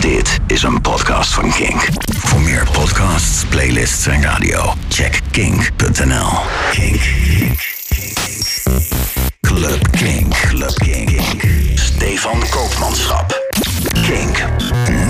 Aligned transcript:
Dit 0.00 0.38
is 0.46 0.62
een 0.62 0.80
podcast 0.80 1.34
van 1.34 1.52
Kink. 1.52 1.88
Voor 2.18 2.40
meer 2.40 2.68
podcasts, 2.72 3.44
playlists 3.44 4.06
en 4.06 4.22
radio, 4.22 4.74
check 4.88 5.20
kink.nl. 5.30 6.28
Kink. 6.70 7.00
Club 9.40 9.90
Kink. 9.90 10.34
Club 10.48 10.74
Kink. 10.74 11.20
Stefan 11.74 12.42
Koopmanschap. 12.50 13.57
Kink. 13.92 14.44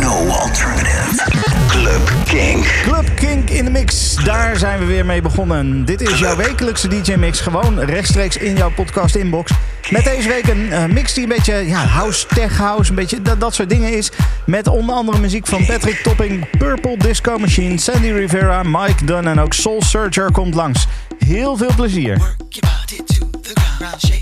No 0.01 0.29
alternative. 0.29 1.47
Club 1.69 2.13
Kink. 2.25 2.65
Club 2.83 3.17
Kink 3.17 3.51
in 3.51 3.65
de 3.65 3.71
mix, 3.71 4.15
daar 4.15 4.57
zijn 4.57 4.79
we 4.79 4.85
weer 4.85 5.07
mee 5.07 5.23
begonnen. 5.23 5.85
Dit 5.85 6.01
is 6.01 6.19
jouw 6.19 6.37
wekelijkse 6.37 6.89
DJ-mix, 6.89 7.41
gewoon 7.41 7.81
rechtstreeks 7.81 8.37
in 8.37 8.57
jouw 8.57 8.71
podcast-inbox. 8.71 9.53
Met 9.91 10.05
deze 10.05 10.29
week 10.29 10.47
een 10.49 10.73
eh, 10.73 10.85
mix 10.85 11.15
die 11.15 11.23
een 11.23 11.29
beetje 11.29 11.55
ja, 11.55 11.85
house, 11.85 12.27
tech 12.27 12.57
house, 12.57 12.91
een 12.91 12.97
beetje 12.97 13.23
dat, 13.23 13.41
dat 13.41 13.55
soort 13.55 13.69
dingen 13.69 13.93
is. 13.93 14.11
Met 14.47 14.67
onder 14.67 14.95
andere 14.95 15.19
muziek 15.19 15.47
van 15.47 15.67
Patrick 15.67 15.97
Topping, 16.03 16.51
Purple 16.59 16.97
Disco 16.97 17.39
Machine, 17.39 17.79
Sandy 17.79 18.11
Rivera, 18.11 18.63
Mike 18.63 19.05
Dunn 19.05 19.27
en 19.27 19.41
ook 19.41 19.53
Soul 19.53 19.83
Searcher 19.83 20.33
komt 20.33 20.55
langs. 20.55 20.87
Heel 21.19 21.57
veel 21.57 21.75
plezier. 21.77 22.19
Work 22.19 22.35
your 22.49 22.77
body 22.77 23.03
to 23.05 23.31
the 23.41 23.61
ground, 23.61 24.18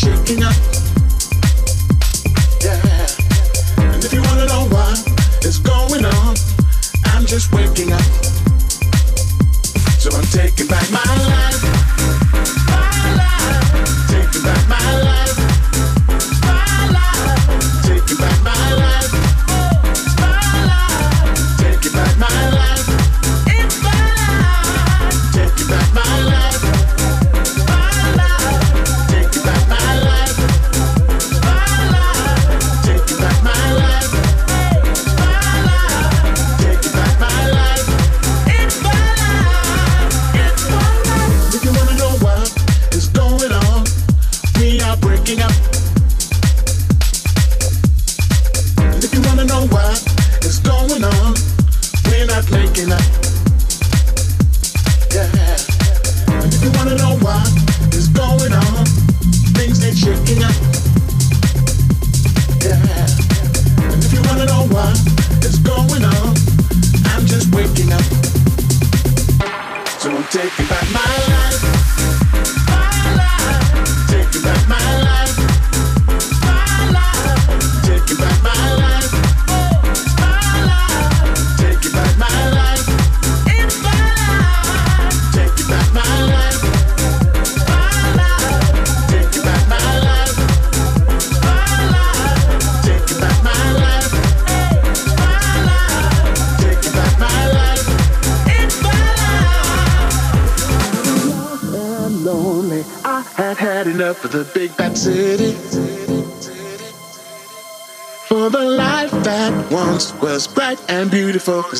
shaking 0.00 0.42
up. 0.42 0.79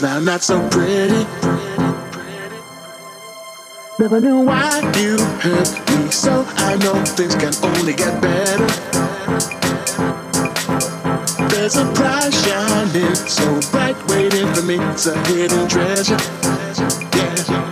is 0.00 0.02
now 0.02 0.20
not 0.20 0.43
so 0.43 0.56
pretty. 0.70 1.26
Never 3.99 4.20
knew 4.20 4.41
why 4.41 4.81
you 4.97 5.19
hurt 5.43 5.70
me, 5.91 6.11
so 6.11 6.44
I 6.56 6.76
know 6.76 7.05
things 7.05 7.35
can 7.35 7.52
only 7.62 7.93
get 7.93 8.20
better. 8.23 8.67
There's 11.49 11.76
a 11.76 11.85
prize 11.93 12.35
shining 12.44 13.14
so 13.14 13.61
bright, 13.70 13.97
waiting 14.08 14.52
for 14.55 14.62
me. 14.62 14.79
It's 14.93 15.06
a 15.06 15.17
hidden 15.29 15.69
treasure. 15.69 16.19
Yeah. 17.17 17.69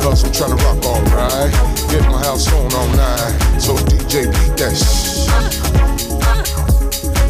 cause 0.00 0.24
I'm 0.24 0.32
trying 0.32 0.56
to 0.56 0.64
rock 0.64 0.84
all 0.84 1.02
right. 1.14 1.50
Get 1.90 2.02
my 2.10 2.18
house 2.24 2.52
on 2.52 2.72
all 2.74 2.88
night. 2.96 3.60
So 3.60 3.74
DJ 3.76 4.26
beat 4.26 4.56
that. 4.58 4.76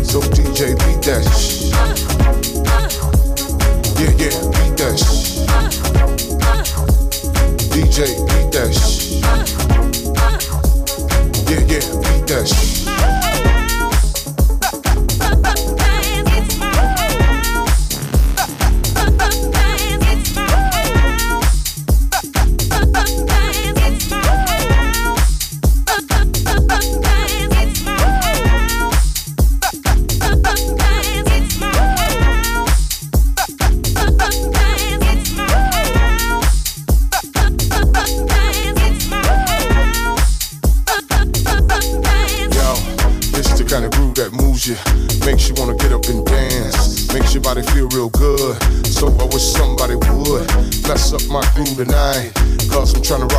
So 0.05 0.21
DJ 0.21 0.77
beat 0.79 1.03
that. 1.05 1.25
Yeah, 3.99 4.13
yeah, 4.17 4.37
beat 4.55 4.77
that. 4.79 4.99
DJ 7.73 7.99
beat 8.29 8.53
that. 8.53 8.75
Yeah, 11.49 11.61
yeah, 11.61 11.85
beat 12.03 12.27
that. 12.29 12.88
benign. 51.79 52.33
Cause 52.69 52.93
I'm 52.95 53.03
trying 53.03 53.29
to 53.29 53.38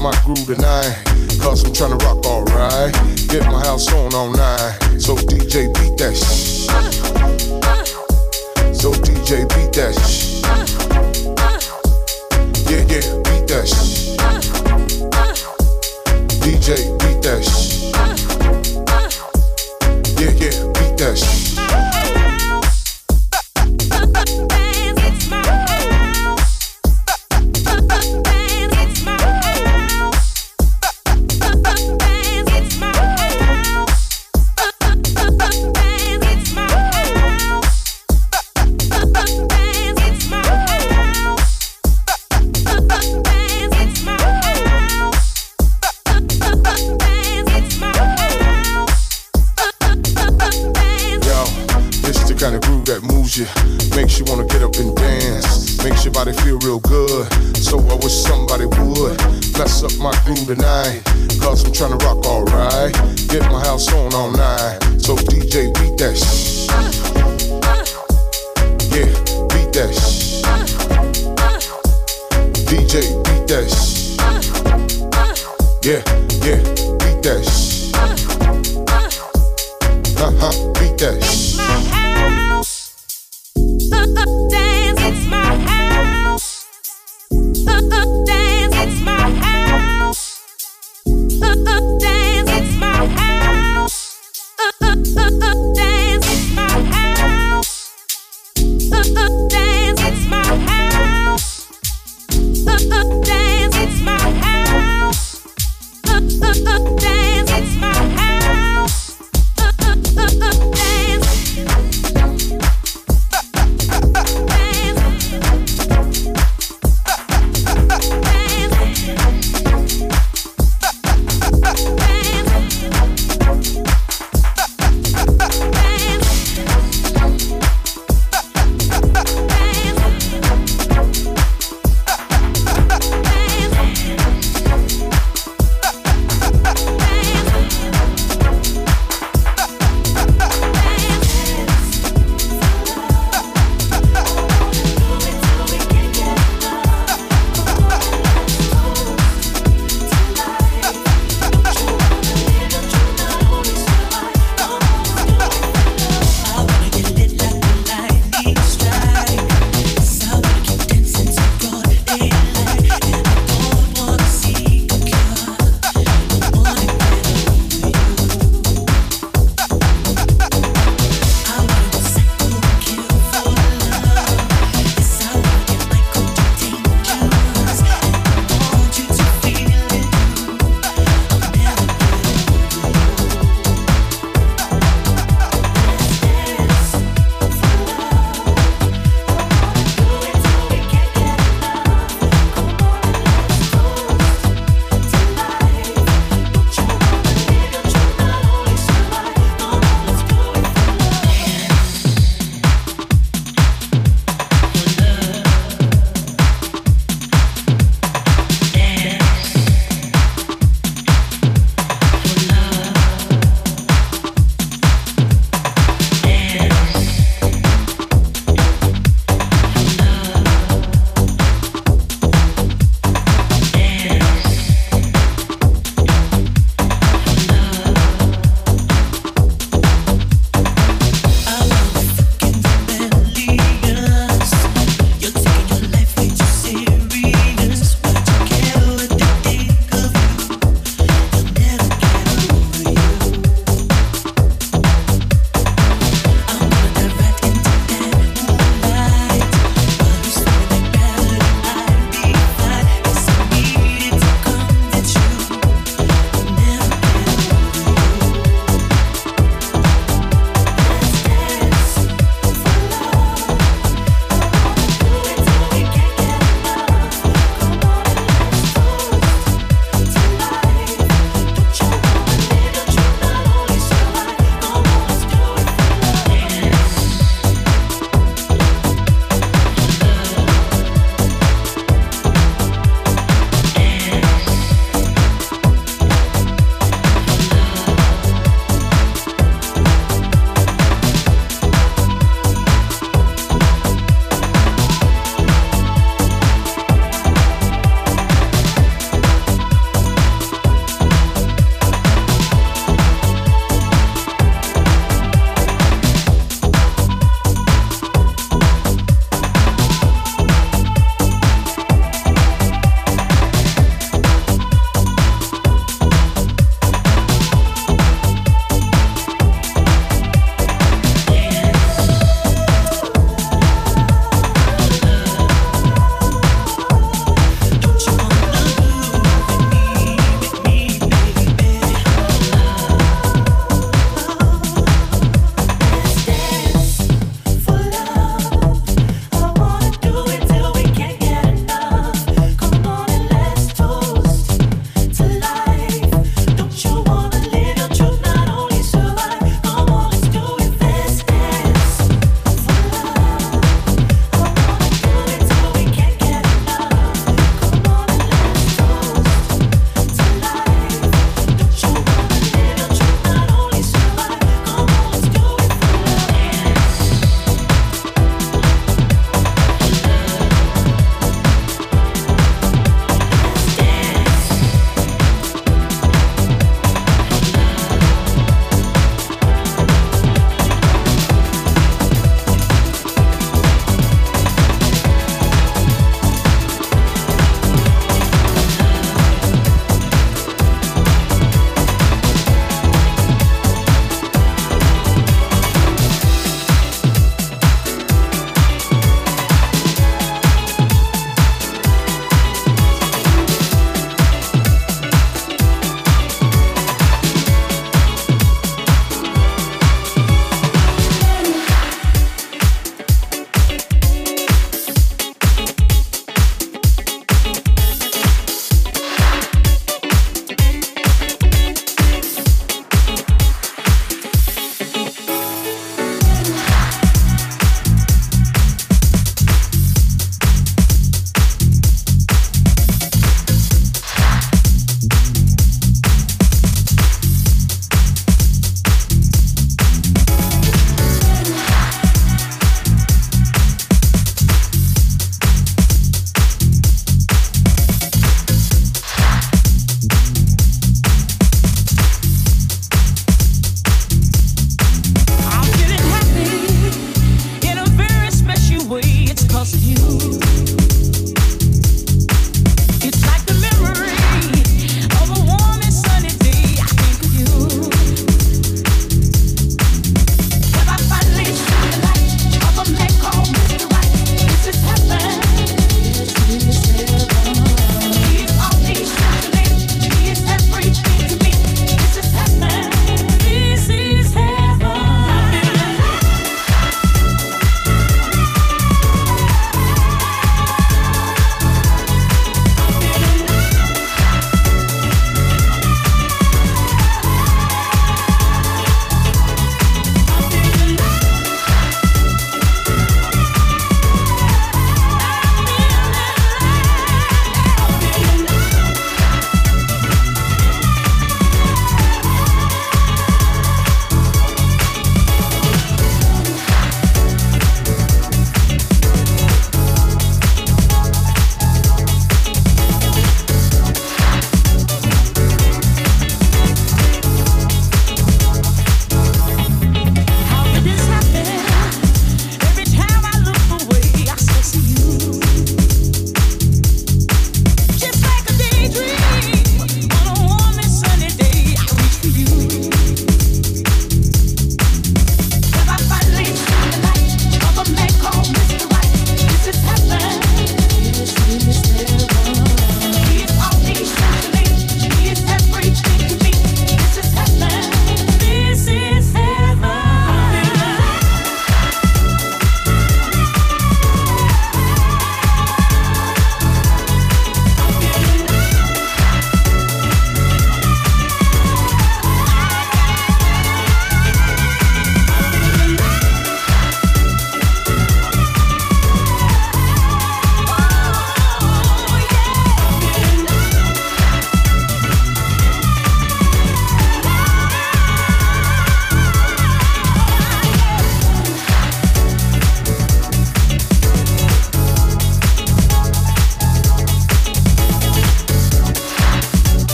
my 0.00 0.12
groove 0.24 0.46
tonight. 0.46 1.02
Cause 1.40 1.64
I'm 1.64 1.72
trying 1.72 1.98
to 1.98 2.04
rock 2.04 2.24
alright. 2.24 2.92
Get 3.28 3.44
my 3.46 3.60
house 3.64 3.92
on 3.92 4.14
all 4.14 4.30
night. 4.30 4.78
So 4.98 5.16
DJ 5.16 5.72
beat 5.74 5.96
that 5.98 6.14
sh. 6.16 6.66
So 8.74 8.92
DJ 8.92 9.48
beat 9.54 9.72
that 9.74 9.94
sh. 9.94 10.42
Yeah, 12.70 12.82
yeah, 12.88 13.06
beat 13.24 13.48
that 13.48 13.66
sh. 13.66 14.16
DJ 16.42 16.98
beat 16.98 17.22
that 17.22 17.44
sh. 17.44 17.67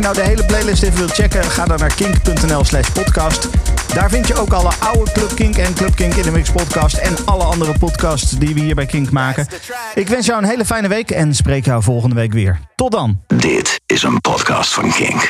Je 0.00 0.06
nou 0.06 0.18
de 0.18 0.30
hele 0.30 0.44
playlist 0.44 0.82
even 0.82 0.98
wilt 0.98 1.12
checken, 1.12 1.44
ga 1.44 1.64
dan 1.64 1.78
naar 1.78 1.94
kink.nl 1.94 2.64
slash 2.64 2.88
podcast. 2.90 3.48
Daar 3.94 4.10
vind 4.10 4.26
je 4.26 4.34
ook 4.34 4.52
alle 4.52 4.70
oude 4.78 5.12
Club 5.12 5.34
Kink 5.34 5.56
en 5.56 5.74
Club 5.74 5.94
Kink 5.94 6.14
in 6.14 6.22
de 6.22 6.30
Mix 6.30 6.50
podcast 6.50 6.96
en 6.96 7.16
alle 7.24 7.44
andere 7.44 7.78
podcasts 7.78 8.30
die 8.30 8.54
we 8.54 8.60
hier 8.60 8.74
bij 8.74 8.86
Kink 8.86 9.10
maken. 9.10 9.46
Ik 9.94 10.08
wens 10.08 10.26
jou 10.26 10.42
een 10.42 10.48
hele 10.48 10.64
fijne 10.64 10.88
week 10.88 11.10
en 11.10 11.34
spreek 11.34 11.64
jou 11.64 11.82
volgende 11.82 12.14
week 12.14 12.32
weer. 12.32 12.58
Tot 12.74 12.92
dan. 12.92 13.20
Dit 13.26 13.80
is 13.86 14.02
een 14.02 14.20
podcast 14.20 14.74
van 14.74 14.92
Kink. 14.92 15.18